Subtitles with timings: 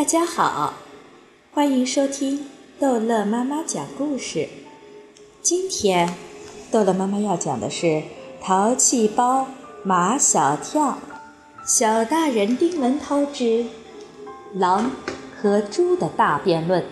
[0.00, 0.72] 大家好，
[1.52, 2.46] 欢迎收听
[2.78, 4.48] 逗乐妈妈讲故事。
[5.42, 6.14] 今天，
[6.70, 7.86] 逗乐妈妈要讲的是
[8.40, 9.46] 《淘气包
[9.84, 10.92] 马小跳》，
[11.66, 13.66] 小大人丁文涛之
[14.54, 14.90] 狼
[15.38, 16.82] 和猪的大辩论。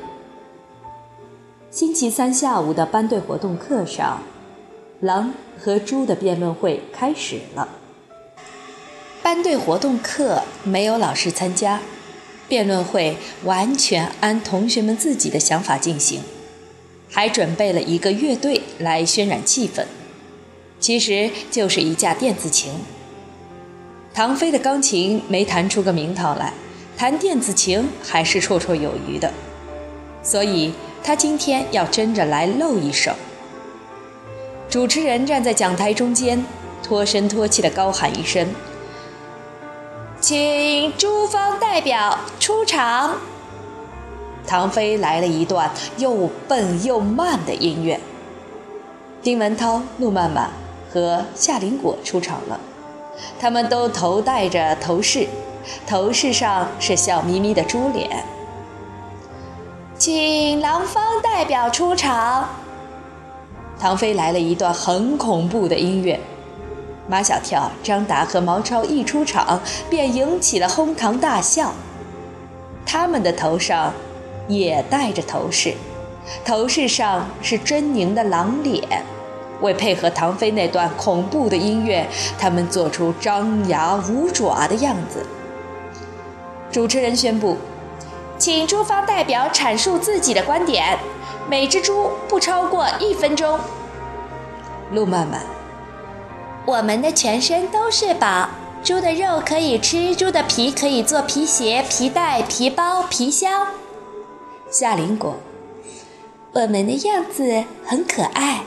[1.71, 4.23] 星期三下午的班队活动课上，
[5.01, 7.71] 狼和猪的辩论会开始了。
[9.23, 11.81] 班队活动课没有老师参加。
[12.49, 16.23] 辩论会完全按同学们自己的想法进行，
[17.11, 19.85] 还准备了一个乐队来渲染气氛，
[20.81, 22.73] 其实就是一架电子琴。
[24.15, 26.53] 唐飞的钢琴没弹出个名堂来，
[26.97, 29.33] 弹电子琴还是绰绰有余的，
[30.23, 30.73] 所以
[31.05, 33.13] 他今天要争着来露一手。
[34.69, 36.45] 主持人站在讲台中间，
[36.83, 38.47] 脱声脱气地高喊一声。
[40.21, 43.17] 请朱方代表出场。
[44.47, 48.01] 唐飞来了一段又笨又慢的音乐。
[49.23, 50.51] 丁文涛、陆曼曼
[50.93, 52.59] 和夏林果出场了，
[53.39, 55.29] 他们都头戴着头饰，
[55.87, 58.25] 头饰上是笑眯眯的猪脸。
[59.97, 62.49] 请郎方代表出场。
[63.79, 66.19] 唐飞来了一段很恐怖的音乐。
[67.09, 71.73] 马小跳、张达和毛超一出场，便引起了哄堂大笑。
[72.85, 73.93] 他们的头上
[74.47, 75.75] 也戴着头饰，
[76.45, 78.83] 头饰上是狰狞的狼脸。
[79.61, 82.07] 为配合唐飞那段恐怖的音乐，
[82.39, 85.27] 他们做出张牙舞爪的样子。
[86.71, 87.57] 主持人宣布，
[88.37, 90.97] 请猪方代表阐述自己的观点，
[91.49, 93.59] 每只猪不超过一分钟。
[94.93, 95.58] 路漫漫。
[96.69, 98.51] 我们的全身都是宝，
[98.85, 103.69] 猪的肉可以吃，猪的皮可以做皮鞋、皮带、皮包、皮箱。
[104.71, 105.37] 夏林果，
[106.53, 108.65] 我们的样子很可爱，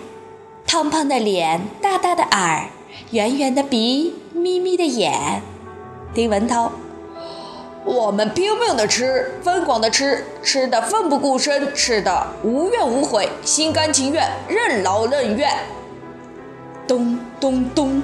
[0.66, 2.70] 胖胖的脸，大大的耳，
[3.12, 5.44] 圆圆的鼻，眯眯的眼。
[6.12, 6.72] 丁文涛，
[7.86, 15.52] 我们拼命的吃，疯狂的吃，吃的奋不顾身，吃的无怨无悔，心甘情愿，任劳任怨。
[16.88, 18.02] 咚咚咚，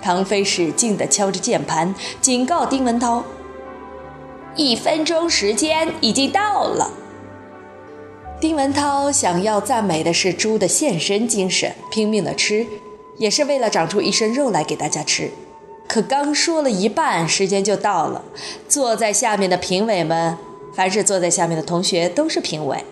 [0.00, 3.24] 唐飞使劲地敲着键盘，警告丁文涛
[4.56, 6.90] ：“一分钟时间已经到了。”
[8.40, 12.66] 丁文涛想要赞美的是猪的献身精神，拼命地吃，
[13.16, 15.30] 也是为了长出一身肉来给大家吃。
[15.86, 18.24] 可刚说了一半，时间就到了。
[18.68, 20.36] 坐在下面的评委们，
[20.74, 22.84] 凡是坐在下面的同学都是评委，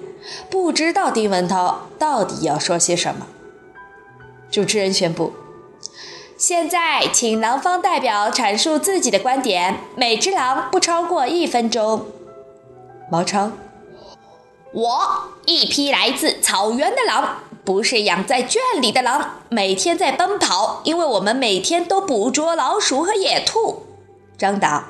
[0.48, 3.26] 不知道丁文涛到底要说些什么。
[4.50, 5.32] 主持人宣布
[6.36, 12.06] ：“现在，请狼方代表阐述自己的观点，每只狼不超过一分钟。”
[13.08, 13.52] 毛超
[14.74, 23.84] ：“我一匹来自草原的狼，不是养在圈里的狼，每天在奔跑，因为我们每天都捕捉老鼠和野兔。”
[24.36, 24.88] 张达：“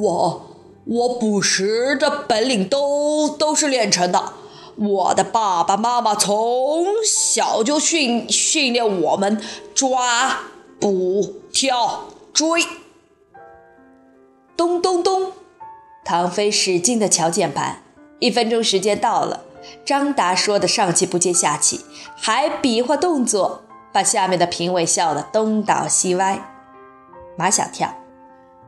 [0.00, 0.46] 我
[0.84, 4.34] 我捕食的本领都都是练成的。”
[4.80, 9.38] 我的爸爸妈妈从小就训训练我们
[9.74, 10.38] 抓、
[10.80, 12.64] 捕、跳、追。
[14.56, 15.32] 咚咚咚，
[16.02, 17.82] 唐飞使劲地敲键盘。
[18.20, 19.44] 一分钟时间到了，
[19.84, 21.80] 张达说的上气不接下气，
[22.16, 23.62] 还比划动作，
[23.92, 26.42] 把下面的评委笑得东倒西歪。
[27.36, 27.94] 马小跳，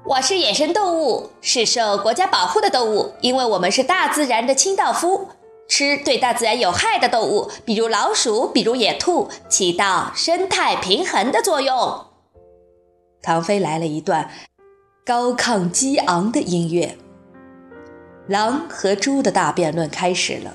[0.05, 5.29] 我是野生动物，是受国家保护的动物，因为我们是大自然的清道夫。
[5.75, 12.09] 吃对大自然有害的动物，比如老鼠，比如野兔，起到生态平衡的作用。
[13.23, 14.29] 唐飞来了一段
[15.03, 16.99] 高亢激昂的音乐。
[18.29, 20.55] 狼和猪的大辩论开始了，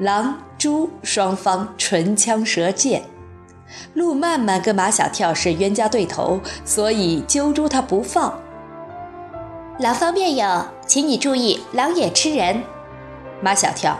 [0.00, 3.04] 狼猪双方唇枪舌剑。
[3.94, 8.36] 陆曼曼跟马小跳是冤家对头，所以揪住他不放。
[9.78, 12.60] 狼方辩友，请你注意，狼也吃人。
[13.40, 13.96] 马小跳。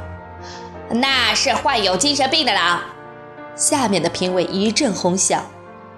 [0.90, 2.80] 那是患有精神病的狼。
[3.54, 5.42] 下面的评委一阵哄笑。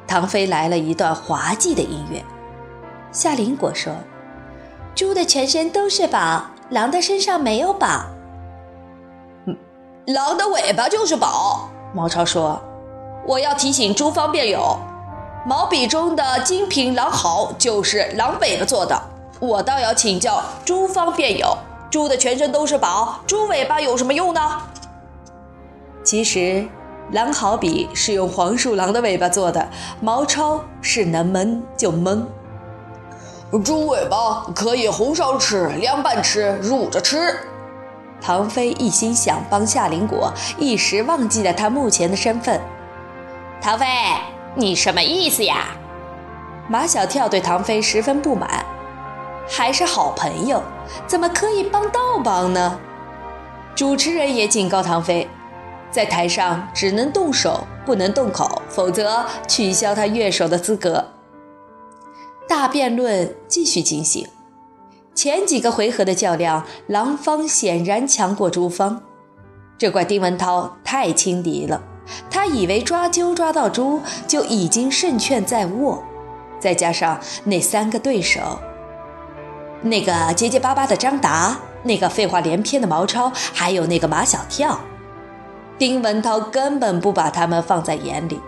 [0.07, 2.25] 唐飞来了一段滑稽的音乐。
[3.13, 3.93] 夏林果说
[4.97, 8.07] ：“猪的全身都是宝，狼的身上没有宝。
[9.45, 9.55] ”“嗯
[10.07, 12.59] 狼的尾巴就是宝。”毛超说
[13.29, 14.79] ：“我要提醒猪方辩友，
[15.45, 18.99] 毛笔中的精品狼毫就是狼尾巴做的。
[19.41, 21.55] 我倒要请教猪方辩友，
[21.91, 24.41] 猪的全身都是宝，猪尾巴有什么用呢？”
[26.09, 26.67] 其实，
[27.13, 29.69] 狼毫笔是用黄鼠狼的尾巴做的。
[30.01, 32.27] 毛超是能蒙就蒙。
[33.63, 37.39] 猪尾巴可以红烧吃、凉拌吃、卤着吃。
[38.23, 42.59] 唐飞一心想帮夏林果，一时忘记了他目前的身份。
[43.61, 43.85] 唐飞，
[44.55, 45.77] 你什么意思呀？
[46.69, 48.65] 马小跳对唐飞十分不满。
[49.47, 50.63] 还是好朋友，
[51.07, 52.81] 怎么可以帮倒帮呢？
[53.75, 55.29] 主持人也警告唐飞，
[55.91, 61.05] 在台上只能动手，不能动口，否则取消他乐手的资格。
[62.49, 64.27] 大辩论继续进行，
[65.15, 69.03] 前几个回合的较量，狼方显然强过猪方。
[69.77, 71.83] 这怪丁文涛太轻敌了，
[72.31, 76.03] 他以为抓阄抓到猪就已经胜券在握，
[76.59, 78.59] 再加上那三个对手，
[79.83, 84.81] 那个结结巴巴的张达，那个废话连篇的毛超，还有那个马小跳，
[85.79, 88.41] 丁文涛根本不把他们放在眼里，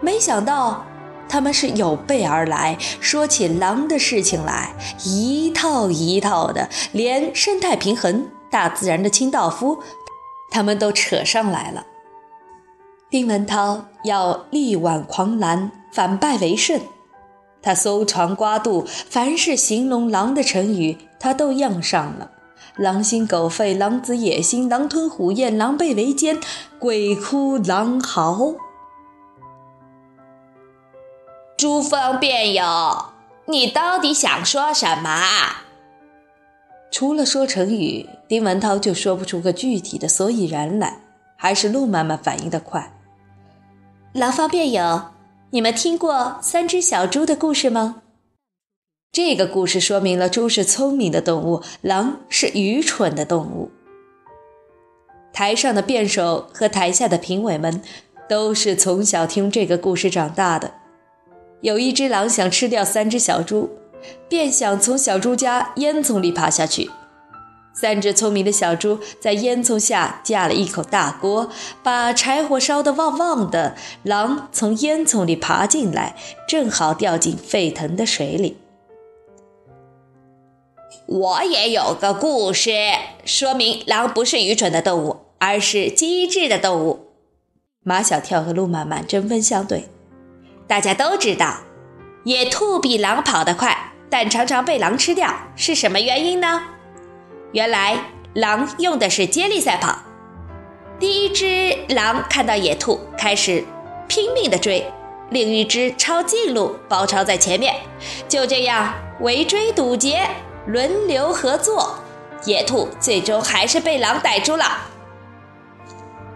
[0.00, 0.84] 没想到。
[1.28, 4.74] 他们是有备而来，说起狼的事情来，
[5.04, 9.78] 一套一套的，连生态平衡、大自然的清道夫，
[10.50, 11.86] 他们都扯上来了。
[13.08, 16.80] 丁文涛要力挽狂澜，反败为胜，
[17.62, 22.32] 他搜肠刮肚，凡是形容狼的成语，他都用上了：
[22.76, 26.38] 狼心狗肺、狼子野心、狼吞虎咽、狼狈为奸、
[26.78, 28.54] 鬼哭狼嚎。
[31.56, 33.12] 诸方辩友，
[33.46, 35.10] 你到底想说什么？
[36.90, 41.00] 除了说成语，丁文涛就说不出个具体的所以然来。
[41.42, 42.92] 还是陆妈妈反应的快。
[44.12, 45.04] 狼方辩友，
[45.52, 47.99] 你们听过三只小猪的故事吗？
[49.12, 53.72] 这个故事说明了猪是聪明的动物，狼是愚蠢的动物。
[55.32, 57.82] 台上的辩手和台下的评委们，
[58.28, 60.74] 都是从小听这个故事长大的。
[61.60, 63.70] 有一只狼想吃掉三只小猪，
[64.28, 66.88] 便想从小猪家烟囱里爬下去。
[67.74, 71.50] 三只聪明的小猪在烟囱下架了一口大锅，
[71.82, 73.74] 把柴火烧得旺旺的。
[74.04, 76.14] 狼从烟囱里爬进来，
[76.46, 78.58] 正好掉进沸腾的水里。
[81.06, 82.72] 我也有个故事，
[83.24, 87.06] 说明狼不是愚蠢的动物，而是机智的动物。
[87.82, 89.88] 马小跳和陆漫漫针锋相对。
[90.66, 91.58] 大家都知道，
[92.24, 96.62] 野兔比狼跑得快，但常常被狼吃掉，是什么原因呢？
[97.52, 97.96] 原来
[98.34, 99.98] 狼用的是接力赛跑。
[100.98, 103.64] 第一只狼看到野兔，开始
[104.06, 104.84] 拼命的追；
[105.30, 107.74] 另一只抄近路，包抄在前面。
[108.28, 110.28] 就这样围追堵截，
[110.66, 111.94] 轮流合作，
[112.44, 114.64] 野兔最终还是被狼逮住了。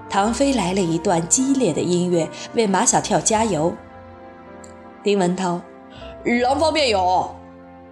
[0.08, 3.74] 唐飞来了一段激烈的音乐，为马小跳加油。
[5.02, 5.60] 丁文涛，
[6.24, 7.34] 狼方面有，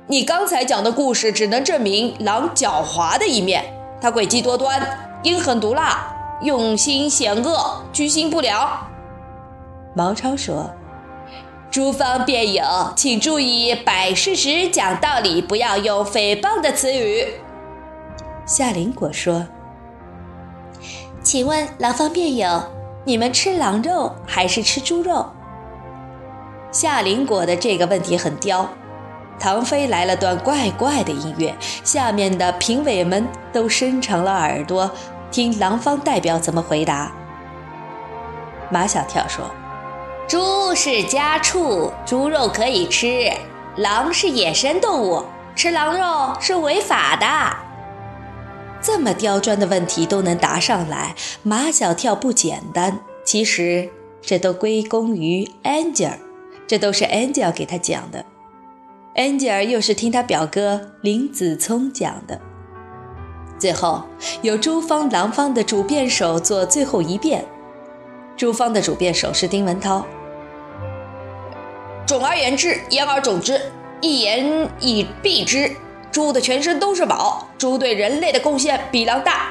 [0.06, 3.64] 你刚才讲的故事只能证明狼狡猾的一面，
[4.00, 4.80] 他诡计多端，
[5.22, 8.68] 阴狠毒辣，用心险恶，居心不良。
[9.94, 10.70] 毛超说
[11.72, 12.62] ：“诸方辩友，
[12.94, 17.26] 请注意摆事实、讲道理，不要用诽谤的词语。”
[18.44, 19.46] 夏林果说
[21.24, 22.62] ：“请问狼方辩友，
[23.06, 25.26] 你们吃狼肉还是吃猪肉？”
[26.70, 28.68] 夏林果的这个问题很刁，
[29.40, 34.90] 唐飞来了段怪怪的音乐，下面的评委们都伸长了耳朵
[35.30, 37.10] 听狼方代表怎么回答。
[38.70, 39.46] 马小跳说
[40.28, 43.32] ：“猪是家畜，猪肉可以吃；
[43.76, 45.22] 狼是野生动物，
[45.54, 47.26] 吃狼肉是违法的。”
[48.80, 53.00] 这么刁钻的问题都能答上来，马小跳不简单。
[53.24, 53.88] 其实
[54.20, 56.14] 这都归功于 Angel。
[56.66, 58.24] 这都是 Angel 给他讲的
[59.14, 62.40] ，Angel 又是听他表哥林子聪讲的。
[63.58, 64.02] 最后
[64.40, 67.44] 由朱方、狼方的主辩手做最后一辩。
[68.36, 70.04] 朱方的主辩手是丁文涛。
[72.06, 73.60] 总而言之，言而总之，
[74.00, 75.70] 一言以蔽之，
[76.10, 79.48] 猪的全身都是宝，猪对人类的贡献比狼大。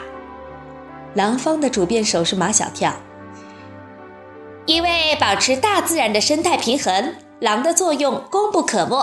[1.13, 2.93] 狼方的主辩手是马小跳。
[4.65, 8.95] 因为保持大自然的生态平衡，狼的作用功不可没，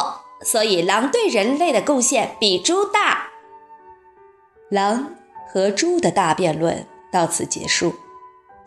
[0.44, 3.26] 所以狼对人类的贡献比猪大。
[4.70, 5.14] 狼
[5.52, 7.94] 和猪的大辩论到此结束，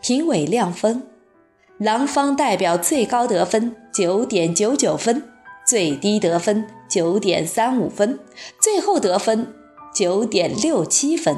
[0.02, 1.06] 评委亮分，
[1.78, 5.30] 狼方代表最高得分九点九九分，
[5.64, 8.18] 最低得分九点三五分，
[8.60, 9.54] 最后得分
[9.94, 11.36] 九点六七分。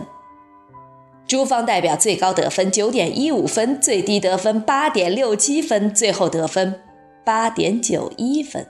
[1.26, 6.80] 朱方代表最高得分九点一五分，最低得分八点六七分，最后得分
[7.23, 8.66] 八点九一分。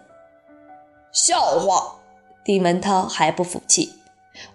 [1.13, 2.01] 笑话，
[2.45, 3.93] 丁文涛还不服气：“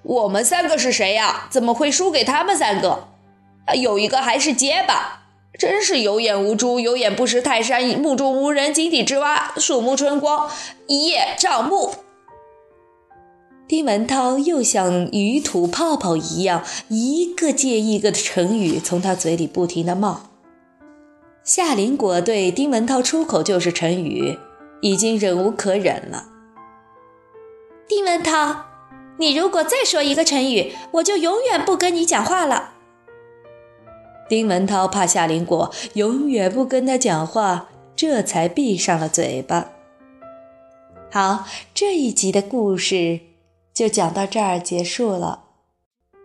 [0.04, 1.48] 我们三个是谁呀？
[1.50, 3.08] 怎么会输给他们三个？
[3.76, 5.19] 有一个还是结巴，
[5.58, 10.50] 真是有眼无珠，有眼不识泰山，目中无人，井底之蛙，树木春光，
[10.88, 11.96] 一叶障目。”
[13.68, 20.22] 丁文涛又像鱼吐泡泡一样，一个接一个的成语从他嘴里不停地冒。
[21.44, 24.38] 夏林果对丁文涛出口就是成语，
[24.82, 26.26] 已经忍无可忍了。
[27.88, 28.66] 丁文涛，
[29.18, 32.74] 你如果再说一个成语，我就永远不跟你讲话了。
[34.30, 39.72] 丁文涛怕夏林果永远不跟他讲话，这才闭上了嘴巴。
[41.12, 43.22] 好，这一集的故事。
[43.74, 45.44] 就讲到这儿结束了，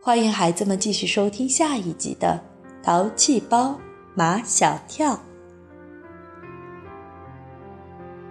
[0.02, 2.42] 欢迎孩子们继续收听下一集的
[2.84, 3.78] 《淘气包
[4.14, 5.12] 马小跳》。